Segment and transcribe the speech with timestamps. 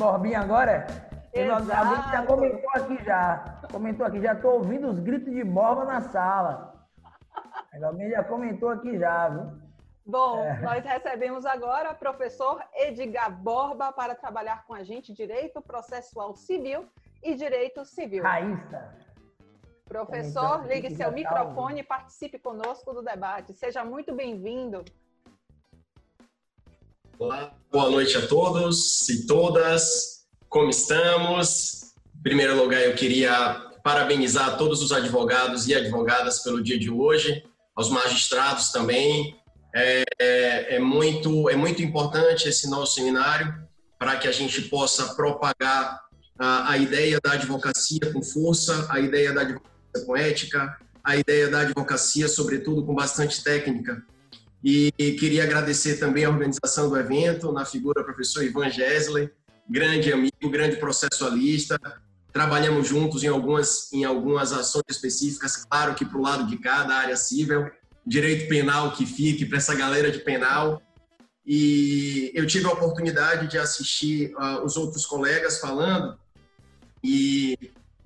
[0.00, 0.86] Borbinha agora?
[1.32, 1.72] Exato.
[1.72, 3.60] Alguém já comentou aqui já.
[3.70, 6.88] Comentou aqui, já estou ouvindo os gritos de Borba na sala.
[7.84, 9.60] Alguém já comentou aqui já, viu?
[10.04, 10.58] Bom, é.
[10.60, 16.88] nós recebemos agora o professor Edgar Borba para trabalhar com a gente direito processual civil
[17.22, 18.24] e direito civil.
[18.24, 18.96] Raíssa.
[19.84, 23.52] Professor, ligue seu microfone e participe conosco do debate.
[23.52, 24.82] Seja muito bem-vindo.
[27.20, 30.24] Olá, boa noite a todos e todas.
[30.48, 31.92] Como estamos?
[32.18, 37.44] Em primeiro lugar, eu queria parabenizar todos os advogados e advogadas pelo dia de hoje,
[37.76, 39.38] aos magistrados também.
[39.74, 45.14] É, é, é muito, é muito importante esse nosso seminário para que a gente possa
[45.14, 46.00] propagar
[46.38, 51.50] a, a ideia da advocacia com força, a ideia da advocacia com ética, a ideia
[51.50, 54.02] da advocacia, sobretudo com bastante técnica.
[54.62, 59.30] E queria agradecer também a organização do evento, na figura do professor Ivan Gesley,
[59.68, 61.80] grande amigo, grande processualista.
[62.30, 66.84] Trabalhamos juntos em algumas, em algumas ações específicas, claro que para o lado de cá,
[66.84, 67.70] da área civil,
[68.06, 70.82] direito penal que fique para essa galera de penal.
[71.44, 76.18] E eu tive a oportunidade de assistir uh, os outros colegas falando,
[77.02, 77.58] e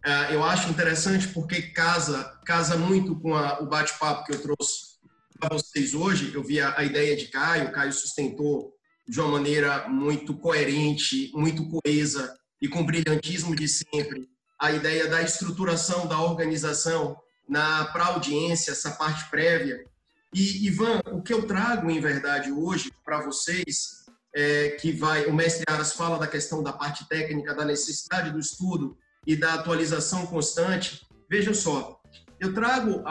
[0.06, 4.93] uh, eu acho interessante porque casa, casa muito com a, o bate-papo que eu trouxe
[5.38, 8.72] para vocês hoje, eu vi a, a, ideia de Caio, Caio sustentou
[9.06, 15.20] de uma maneira muito coerente, muito coesa e com brilhantismo de sempre a ideia da
[15.20, 17.16] estruturação da organização
[17.48, 19.84] na para audiência, essa parte prévia.
[20.32, 24.04] E Ivan, o que eu trago em verdade hoje para vocês
[24.34, 28.38] é que vai, o mestre Aras fala da questão da parte técnica, da necessidade do
[28.38, 31.06] estudo e da atualização constante.
[31.30, 32.00] Vejam só,
[32.40, 33.02] eu trago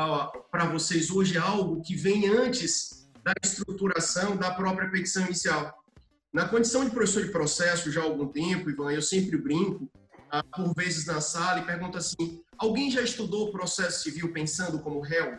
[0.52, 5.84] para vocês hoje algo que vem antes da estruturação da própria petição inicial.
[6.32, 9.90] Na condição de professor de processo já há algum tempo, Ivan, eu sempre brinco,
[10.32, 14.80] ah, por vezes na sala, e pergunto assim: alguém já estudou o processo civil pensando
[14.80, 15.38] como réu?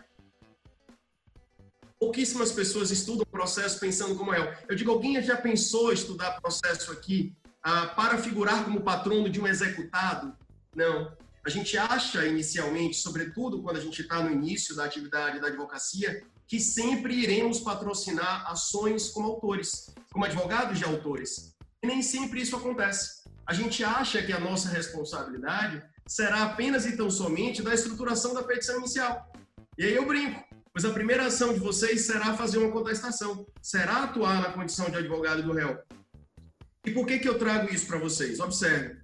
[1.98, 4.52] Pouquíssimas pessoas estudam o processo pensando como réu.
[4.68, 9.46] Eu digo, alguém já pensou estudar processo aqui ah, para figurar como patrono de um
[9.46, 10.36] executado?
[10.76, 11.16] Não.
[11.46, 16.24] A gente acha inicialmente, sobretudo quando a gente está no início da atividade da advocacia,
[16.46, 21.54] que sempre iremos patrocinar ações como autores, como advogados de autores.
[21.82, 23.24] E nem sempre isso acontece.
[23.46, 28.42] A gente acha que a nossa responsabilidade será apenas e tão somente da estruturação da
[28.42, 29.30] petição inicial.
[29.76, 34.04] E aí eu brinco, pois a primeira ação de vocês será fazer uma contestação, será
[34.04, 35.78] atuar na condição de advogado do réu.
[36.86, 38.40] E por que, que eu trago isso para vocês?
[38.40, 39.03] Observe,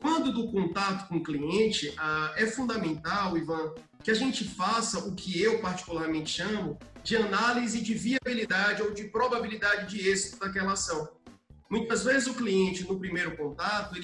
[0.00, 5.14] quando do contato com o cliente, ah, é fundamental, Ivan, que a gente faça o
[5.14, 11.08] que eu particularmente chamo de análise de viabilidade ou de probabilidade de êxito daquela ação.
[11.70, 13.94] Muitas vezes o cliente, no primeiro contato,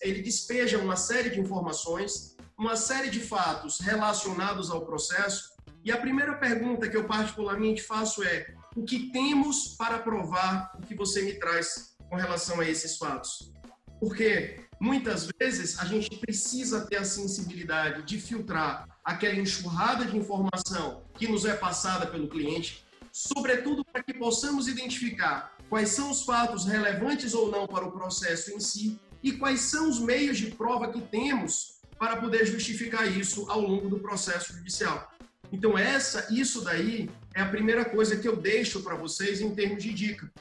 [0.00, 5.50] ele, despeja uma série de informações, uma série de fatos relacionados ao processo,
[5.84, 10.82] e a primeira pergunta que eu particularmente faço é: o que temos para provar o
[10.82, 13.52] que você me traz com relação a esses fatos?
[13.98, 21.02] Porque muitas vezes a gente precisa ter a sensibilidade de filtrar aquela enxurrada de informação
[21.14, 22.82] que nos é passada pelo cliente,
[23.12, 28.50] sobretudo para que possamos identificar quais são os fatos relevantes ou não para o processo
[28.52, 33.50] em si e quais são os meios de prova que temos para poder justificar isso
[33.50, 35.12] ao longo do processo judicial.
[35.52, 39.82] Então essa, isso daí é a primeira coisa que eu deixo para vocês em termos
[39.82, 40.32] de dica.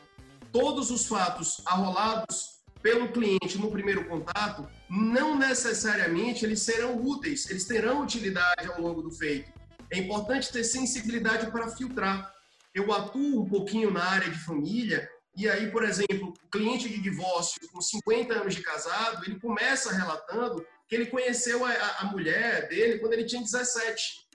[0.51, 7.65] Todos os fatos arrolados pelo cliente no primeiro contato, não necessariamente eles serão úteis, eles
[7.65, 9.51] terão utilidade ao longo do feito.
[9.91, 12.31] É importante ter sensibilidade para filtrar.
[12.73, 17.01] Eu atuo um pouquinho na área de família e aí, por exemplo, o cliente de
[17.01, 22.67] divórcio com 50 anos de casado, ele começa relatando que ele conheceu a, a mulher
[22.67, 24.27] dele quando ele tinha 17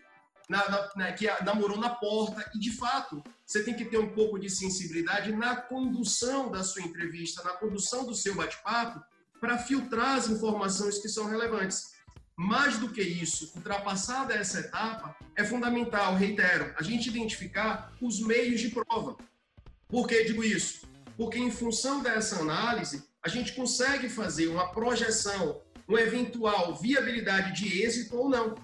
[0.49, 2.51] na, na, na, que namorou na porta.
[2.55, 6.83] E, de fato, você tem que ter um pouco de sensibilidade na condução da sua
[6.83, 9.03] entrevista, na condução do seu bate-papo,
[9.41, 11.93] para filtrar as informações que são relevantes.
[12.37, 18.61] Mais do que isso, ultrapassada essa etapa, é fundamental, reitero, a gente identificar os meios
[18.61, 19.17] de prova.
[19.87, 20.89] Por que digo isso?
[21.17, 27.83] Porque, em função dessa análise, a gente consegue fazer uma projeção, uma eventual viabilidade de
[27.83, 28.55] êxito ou não.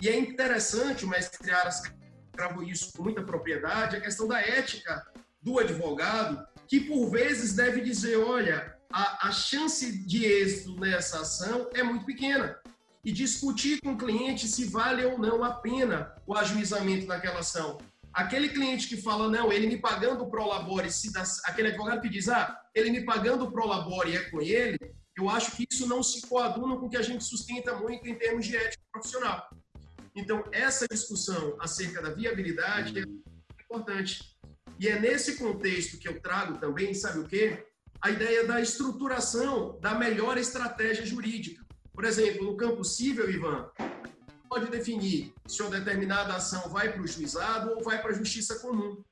[0.00, 1.82] E é interessante, mestre Aras
[2.32, 5.06] cravou isso com muita propriedade, a questão da ética
[5.42, 11.68] do advogado, que por vezes deve dizer, olha, a, a chance de êxito nessa ação
[11.74, 12.58] é muito pequena.
[13.04, 17.78] E discutir com o cliente se vale ou não a pena o ajuizamento daquela ação.
[18.12, 21.10] Aquele cliente que fala, não, ele me pagando o prolabore, se
[21.44, 24.78] aquele advogado que diz, ah, ele me pagando o prolabore é com ele,
[25.16, 28.14] eu acho que isso não se coaduna com o que a gente sustenta muito em
[28.16, 29.48] termos de ética profissional.
[30.20, 33.04] Então, essa discussão acerca da viabilidade é
[33.62, 34.36] importante.
[34.78, 37.66] E é nesse contexto que eu trago também, sabe o quê?
[38.02, 41.64] A ideia da estruturação da melhor estratégia jurídica.
[41.94, 43.70] Por exemplo, no campo civil, Ivan,
[44.48, 48.58] pode definir se uma determinada ação vai para o juizado ou vai para a justiça
[48.58, 49.02] comum.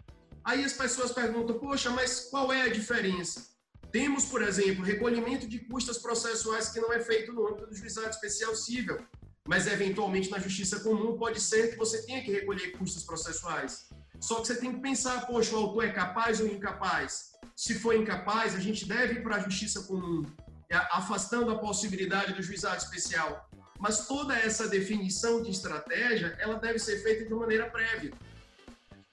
[0.44, 3.46] Aí as pessoas perguntam, poxa, mas qual é a diferença?
[3.90, 8.10] Temos, por exemplo, recolhimento de custas processuais que não é feito no âmbito do juizado
[8.10, 8.98] especial civil,
[9.48, 13.88] mas eventualmente na justiça comum pode ser que você tenha que recolher custas processuais.
[14.20, 17.32] Só que você tem que pensar, poxa, o autor é capaz ou incapaz?
[17.56, 20.22] Se for incapaz, a gente deve ir para a justiça comum,
[20.68, 23.48] é, afastando a possibilidade do juizado especial.
[23.80, 28.12] Mas toda essa definição de estratégia, ela deve ser feita de maneira prévia.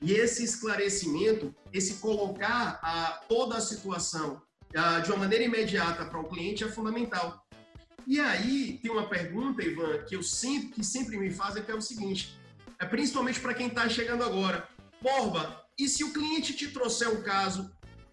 [0.01, 4.41] E esse esclarecimento, esse colocar a, toda a situação
[4.75, 7.44] a, de uma maneira imediata para o cliente é fundamental.
[8.07, 11.75] E aí tem uma pergunta, Ivan, que eu sempre que sempre me fazem, que é
[11.75, 12.37] o seguinte:
[12.79, 14.67] é principalmente para quem está chegando agora.
[15.01, 17.71] Borba, e se o cliente te trouxer um caso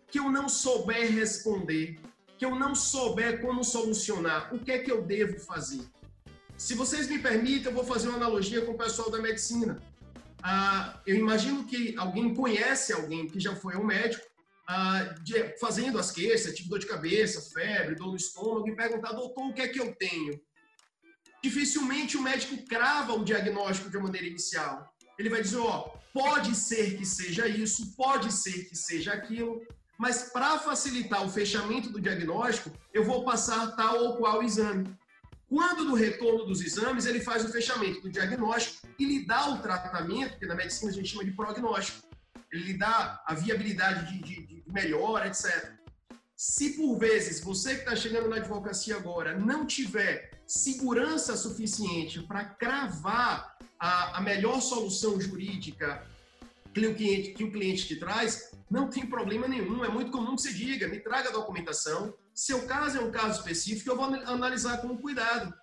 [0.09, 1.99] que eu não souber responder,
[2.37, 5.83] que eu não souber como solucionar, o que é que eu devo fazer?
[6.57, 9.81] Se vocês me permitem, eu vou fazer uma analogia com o pessoal da medicina.
[10.43, 14.25] Ah, eu imagino que alguém conhece alguém que já foi ao médico,
[15.23, 19.47] de, fazendo as queixas, tipo dor de cabeça, febre, dor no estômago, e perguntar, doutor,
[19.47, 20.41] o que é que eu tenho?
[21.43, 24.89] Dificilmente o médico crava o diagnóstico de uma maneira inicial.
[25.19, 29.61] Ele vai dizer, ó, pode ser que seja isso, pode ser que seja aquilo,
[29.99, 34.97] mas para facilitar o fechamento do diagnóstico, eu vou passar tal ou qual exame.
[35.49, 39.61] Quando no retorno dos exames, ele faz o fechamento do diagnóstico e lhe dá o
[39.61, 42.09] tratamento, que na medicina a gente chama de prognóstico.
[42.53, 45.73] Ele dá a viabilidade de, de, de melhora, etc.
[46.37, 52.45] Se por vezes você que está chegando na advocacia agora não tiver segurança suficiente para
[52.45, 56.07] cravar a, a, melhor solução jurídica
[56.75, 59.85] que o, cliente, que o cliente te traz, não tem problema nenhum.
[59.85, 63.39] É muito comum que você diga: me traga a documentação, seu caso é um caso
[63.39, 65.55] específico, eu vou analisar com cuidado.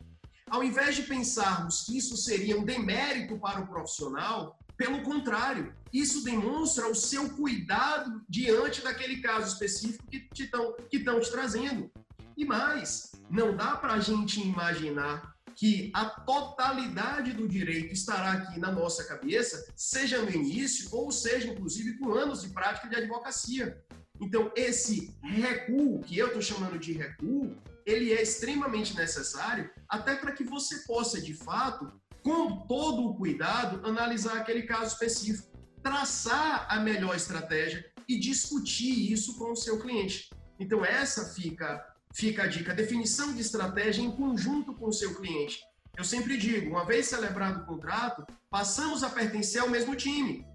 [0.49, 6.23] Ao invés de pensarmos que isso seria um demérito para o profissional, pelo contrário, isso
[6.23, 11.91] demonstra o seu cuidado diante daquele caso específico que estão que te trazendo.
[12.37, 18.57] E mais, não dá para a gente imaginar que a totalidade do direito estará aqui
[18.57, 23.83] na nossa cabeça, seja no início ou seja, inclusive, com anos de prática de advocacia.
[24.21, 27.53] Então, esse recuo, que eu estou chamando de recuo,
[27.85, 31.91] ele é extremamente necessário até para que você possa, de fato,
[32.23, 35.47] com todo o cuidado, analisar aquele caso específico,
[35.81, 40.29] traçar a melhor estratégia e discutir isso com o seu cliente.
[40.59, 45.61] Então, essa fica, fica a dica, definição de estratégia em conjunto com o seu cliente.
[45.97, 50.45] Eu sempre digo, uma vez celebrado o contrato, passamos a pertencer ao mesmo time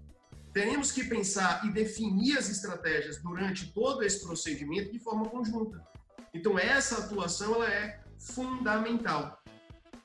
[0.55, 5.85] teremos que pensar e definir as estratégias durante todo esse procedimento de forma conjunta.
[6.33, 9.37] Então, essa atuação ela é fundamental.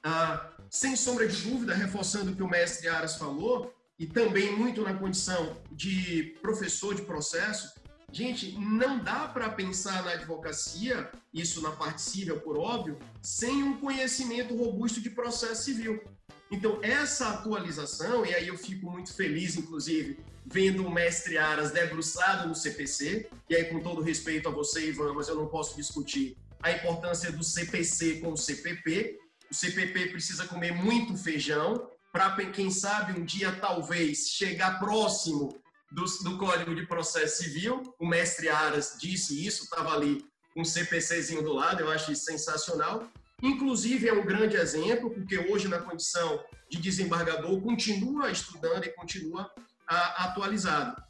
[0.03, 4.81] Ah, sem sombra de dúvida, reforçando o que o mestre Aras falou, e também muito
[4.83, 7.71] na condição de professor de processo,
[8.11, 13.79] gente, não dá para pensar na advocacia, isso na parte civil, por óbvio, sem um
[13.79, 16.03] conhecimento robusto de processo civil.
[16.51, 22.49] Então, essa atualização, e aí eu fico muito feliz, inclusive, vendo o mestre Aras debruçado
[22.49, 26.37] no CPC, e aí com todo respeito a você, Ivan, mas eu não posso discutir
[26.63, 29.20] a importância do CPC com o CPP.
[29.51, 35.59] O CPP precisa comer muito feijão para, quem sabe, um dia talvez chegar próximo
[35.91, 37.95] do, do Código de Processo Civil.
[37.99, 40.25] O mestre Aras disse isso, estava ali
[40.57, 43.09] um CPCzinho do lado, eu acho isso sensacional.
[43.43, 49.51] Inclusive, é um grande exemplo, porque hoje, na condição de desembargador, continua estudando e continua
[49.57, 51.01] uh, atualizado.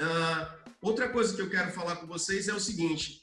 [0.00, 3.20] Uh, outra coisa que eu quero falar com vocês é o seguinte: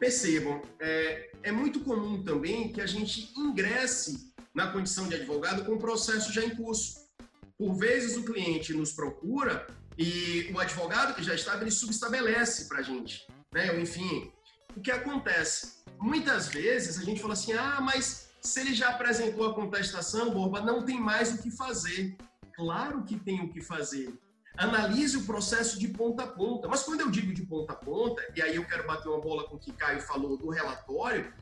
[0.00, 5.74] percebam, é, é muito comum também que a gente ingresse na condição de advogado com
[5.74, 7.08] o processo já em curso.
[7.56, 9.66] Por vezes, o cliente nos procura
[9.96, 13.28] e o advogado que já estava, ele subestabelece para a gente.
[13.52, 13.78] Né?
[13.80, 14.32] Enfim,
[14.74, 15.80] o que acontece?
[16.00, 20.60] muitas vezes a gente fala assim: ah, mas se ele já apresentou a contestação, Borba,
[20.60, 22.16] não tem mais o que fazer.
[22.54, 24.12] Claro que tem o que fazer.
[24.60, 26.68] Analise o processo de ponta a ponta.
[26.68, 29.48] Mas quando eu digo de ponta a ponta, e aí eu quero bater uma bola
[29.48, 31.32] com o que Caio falou do relatório,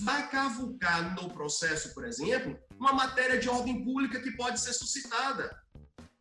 [0.00, 5.60] vai cavucar no processo, por exemplo, uma matéria de ordem pública que pode ser suscitada.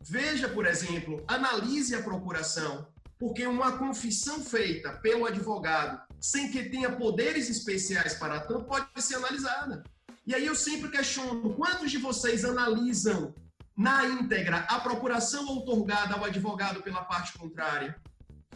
[0.01, 2.87] Veja, por exemplo, analise a procuração.
[3.19, 9.15] porque uma confissão feita pelo advogado sem que tenha poderes especiais para tanto pode ser
[9.15, 9.83] analisada.
[10.25, 13.33] E aí eu sempre questiono: quantos de vocês analisam
[13.77, 17.95] na íntegra a procuração outorgada ao advogado pela parte contrária?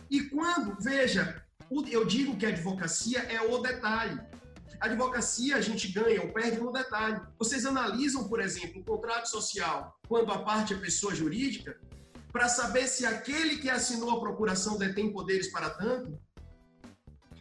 [0.10, 1.46] E quando, veja,
[1.90, 4.20] eu digo que a advocacia é o detalhe.
[4.80, 7.22] A advocacia a gente ganha ou perde no detalhe.
[7.38, 11.80] Vocês analisam, por exemplo, o contrato social quando a parte é pessoa jurídica
[12.32, 16.20] para saber se aquele que assinou a procuração detém poderes para tanto?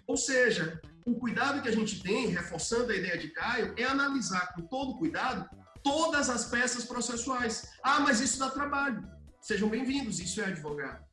[0.06, 4.52] Ou seja, o cuidado que a gente tem, reforçando a ideia de Caio, é analisar
[4.54, 5.49] com todo cuidado
[5.82, 7.70] todas as peças processuais.
[7.82, 9.02] Ah, mas isso dá trabalho.
[9.40, 11.04] Sejam bem-vindos, isso é advogado.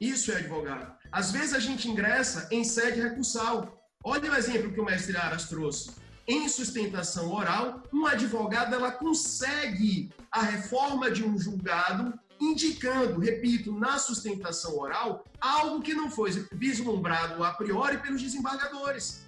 [0.00, 0.94] Isso é advogado.
[1.10, 3.80] Às vezes a gente ingressa em sede recursal.
[4.04, 5.90] Olha o exemplo que o mestre Aras trouxe.
[6.28, 13.98] Em sustentação oral, um advogado ela consegue a reforma de um julgado indicando, repito, na
[13.98, 19.25] sustentação oral, algo que não foi vislumbrado a priori pelos desembargadores.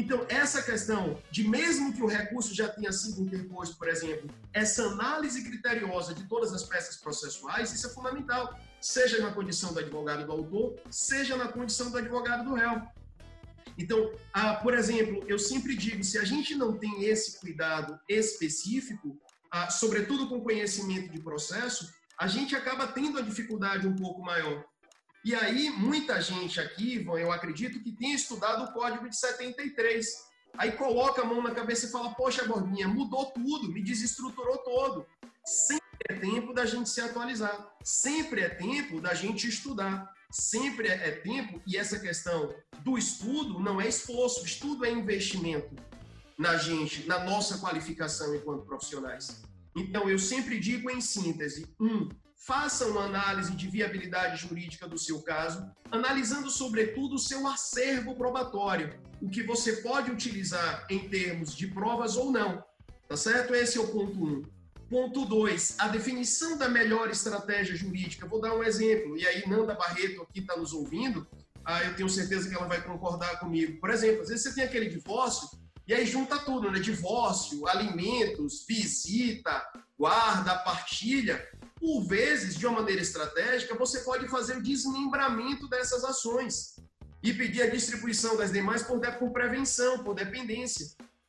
[0.00, 4.82] Então, essa questão de, mesmo que o recurso já tenha sido interposto, por exemplo, essa
[4.84, 10.24] análise criteriosa de todas as peças processuais, isso é fundamental, seja na condição do advogado
[10.24, 12.80] do autor, seja na condição do advogado do réu.
[13.76, 19.20] Então, ah, por exemplo, eu sempre digo, se a gente não tem esse cuidado específico,
[19.50, 24.64] ah, sobretudo com conhecimento de processo, a gente acaba tendo a dificuldade um pouco maior.
[25.24, 30.06] E aí, muita gente aqui, Ivan, eu acredito que tem estudado o código de 73.
[30.56, 35.06] Aí coloca a mão na cabeça e fala: Poxa, Gordinha, mudou tudo, me desestruturou todo.
[35.44, 37.74] Sempre é tempo da gente se atualizar.
[37.84, 40.10] Sempre é tempo da gente estudar.
[40.30, 45.74] Sempre é tempo, e essa questão do estudo não é esforço, estudo é investimento
[46.38, 49.42] na gente, na nossa qualificação enquanto profissionais.
[49.76, 55.22] Então, eu sempre digo em síntese: um, faça uma análise de viabilidade jurídica do seu
[55.22, 61.66] caso, analisando, sobretudo, o seu acervo probatório, o que você pode utilizar em termos de
[61.68, 62.64] provas ou não.
[63.08, 63.54] Tá certo?
[63.54, 64.42] Esse é o ponto um.
[64.88, 68.26] Ponto 2, a definição da melhor estratégia jurídica.
[68.26, 71.28] Vou dar um exemplo, e aí Nanda Barreto aqui está nos ouvindo,
[71.64, 73.78] ah, eu tenho certeza que ela vai concordar comigo.
[73.80, 75.48] Por exemplo, às vezes você tem aquele divórcio
[75.90, 76.78] e aí junta tudo, né?
[76.78, 79.60] Divórcio, alimentos, visita,
[79.98, 81.44] guarda, partilha.
[81.80, 86.76] Por vezes, de uma maneira estratégica, você pode fazer o desmembramento dessas ações
[87.20, 90.86] e pedir a distribuição das demais por, por prevenção, por dependência.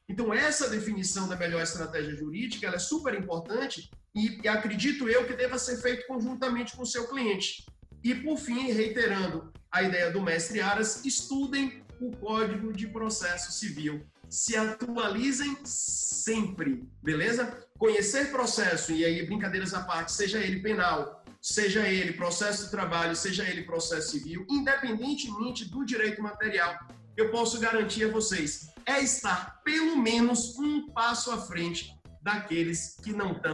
[0.08, 5.34] Então, essa definição da melhor estratégia jurídica é super importante e, e acredito eu que
[5.34, 7.65] deva ser feito conjuntamente com o seu cliente.
[8.03, 14.06] E, por fim, reiterando a ideia do mestre Aras, estudem o Código de Processo Civil
[14.31, 17.67] se atualizem sempre, beleza?
[17.77, 23.13] Conhecer processo, e aí brincadeiras à parte, seja ele penal, seja ele processo de trabalho,
[23.13, 26.79] seja ele processo civil, independentemente do direito material,
[27.17, 33.11] eu posso garantir a vocês, é estar pelo menos um passo à frente daqueles que
[33.11, 33.53] não estão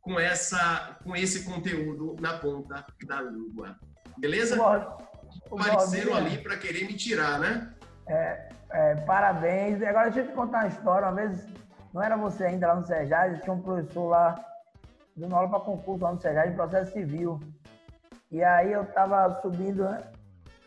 [0.00, 3.76] com, essa, com esse conteúdo na ponta da língua.
[4.16, 4.56] Beleza?
[5.50, 7.74] Apareceram ali para querer me tirar, né?
[8.06, 9.82] É, é, parabéns.
[9.82, 11.08] Agora deixa eu te contar uma história.
[11.08, 11.46] Uma vez,
[11.92, 14.44] não era você ainda lá no Serjade, tinha um professor lá,
[15.16, 17.40] dando aula para concurso lá no Serjade, de processo civil.
[18.30, 19.98] E aí eu tava subindo né,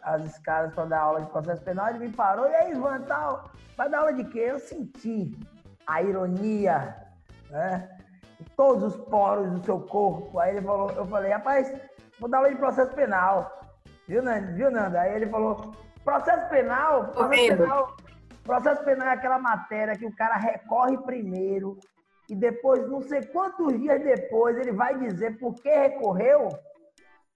[0.01, 3.49] as escadas para dar aula de processo penal, ele me parou, e aí, Ivan, tal,
[3.75, 4.39] vai dar aula de quê?
[4.51, 5.35] Eu senti
[5.87, 6.95] a ironia,
[7.49, 7.89] né?
[8.55, 10.39] todos os poros do seu corpo.
[10.39, 11.73] Aí ele falou, eu falei, rapaz,
[12.19, 13.61] vou dar aula de processo penal.
[14.07, 14.51] Viu, Nanda?
[14.53, 15.01] Viu, Nanda?
[15.01, 15.73] Aí ele falou,
[16.05, 17.97] Processo penal, processo penal,
[18.43, 21.79] processo penal é aquela matéria que o cara recorre primeiro
[22.29, 26.49] e depois, não sei quantos dias depois, ele vai dizer por que recorreu.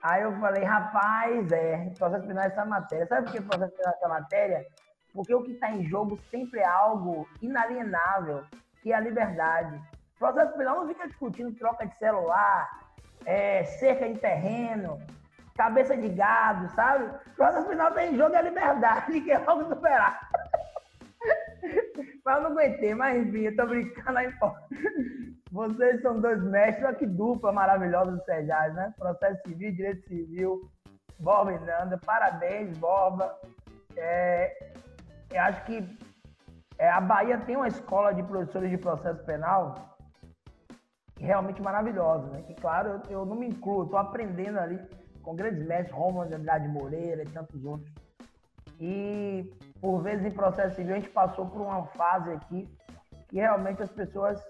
[0.03, 3.07] Aí eu falei, rapaz, é, processo penal é essa matéria.
[3.07, 4.67] Sabe por que processo penal é essa matéria?
[5.13, 8.43] Porque o que está em jogo sempre é algo inalienável,
[8.83, 9.81] que é a liberdade.
[10.19, 12.69] Processo penal não fica discutindo troca de celular,
[13.25, 14.99] é, cerca de terreno,
[15.59, 17.03] cabeça de gado, sabe?
[17.37, 20.17] No final tem jogo é liberdade, que é logo superar.
[22.23, 24.49] mas eu não aguentei, mas enfim, eu tô brincando aí, pô.
[25.51, 28.93] Vocês são dois mestres, olha que dupla maravilhosa do Sejais, né?
[28.97, 30.61] Processo civil, direito civil,
[31.19, 33.35] Borba e Nanda, parabéns, Borba.
[33.97, 34.71] É,
[35.29, 35.99] eu acho que
[36.77, 39.97] é, a Bahia tem uma escola de professores de processo penal
[41.17, 42.43] realmente maravilhosa, né?
[42.43, 44.79] Que claro, eu, eu não me incluo, estou aprendendo ali
[45.21, 47.91] com grandes mestres, Romulo de Andrade Moreira e tantos outros.
[48.79, 52.69] E, por vezes, em processo civil, a gente passou por uma fase aqui
[53.27, 54.41] que realmente as pessoas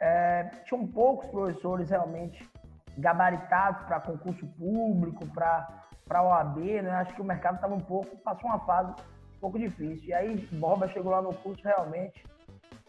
[0.00, 2.50] é, tinham poucos professores realmente
[2.98, 5.66] gabaritados para concurso público, para
[6.10, 6.90] a OAB, né?
[6.90, 8.92] Acho que o mercado estava um pouco, passou uma fase
[9.36, 10.08] um pouco difícil.
[10.08, 12.24] E aí Borba chegou lá no curso realmente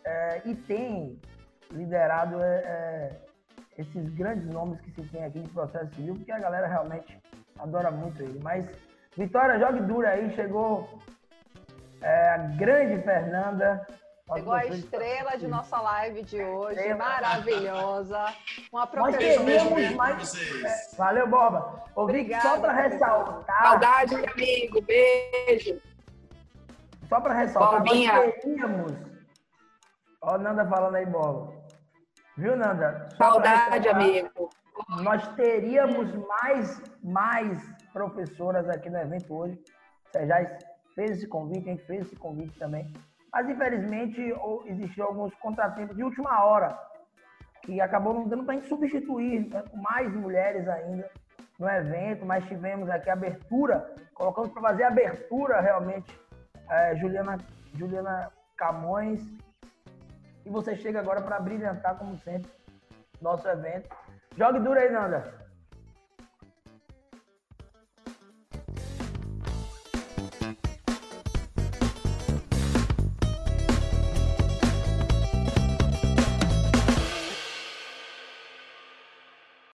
[0.03, 1.19] é, e tem
[1.71, 3.21] liderado é, é,
[3.77, 7.17] esses grandes nomes que se tem aqui de processo civil, porque a galera realmente
[7.59, 8.39] adora muito ele.
[8.43, 8.65] Mas
[9.15, 10.89] Vitória, jogue dura aí, chegou
[12.01, 13.85] é, a grande Fernanda.
[14.33, 16.97] Chegou a estrela de nossa live de hoje, estrela.
[16.97, 18.33] maravilhosa.
[18.71, 19.69] Uma professora.
[19.69, 20.63] Nós mais.
[20.63, 21.83] É, valeu, Boba.
[21.95, 23.63] Obrigada, só para ressaltar.
[23.63, 24.81] Saudade, amigo.
[24.81, 25.79] Beijo.
[27.07, 28.13] Só para ressaltar, Bobinha.
[28.13, 28.93] nós teríamos.
[30.21, 31.53] Ó, Nanda falando aí, Boba.
[32.35, 33.09] Viu, Nanda?
[33.15, 34.49] Saudade, amigo.
[35.03, 37.59] Nós teríamos mais, mais
[37.91, 39.61] professoras aqui no evento hoje.
[40.05, 40.57] Você já
[40.95, 42.91] fez esse convite, a gente fez esse convite também.
[43.31, 44.19] Mas, infelizmente,
[44.65, 46.77] existiam alguns contratempos de última hora,
[47.61, 51.09] que acabou não dando para a gente substituir né, mais mulheres ainda
[51.59, 56.19] no evento, mas tivemos aqui a abertura, colocamos para fazer a abertura realmente,
[56.69, 57.37] é, Juliana,
[57.75, 59.21] Juliana Camões.
[60.45, 62.51] E você chega agora para brilhantar, como sempre,
[63.21, 63.89] nosso evento.
[64.37, 65.42] Jogue duro aí, Nanda.